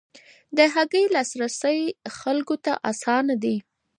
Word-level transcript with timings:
د 0.57 0.59
هګۍ 0.73 1.05
لاسرسی 1.15 1.79
خلکو 2.17 2.55
ته 2.65 2.73
اسانه 2.91 3.35
دی. 3.43 3.57